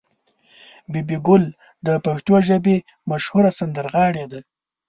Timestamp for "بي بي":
0.91-1.17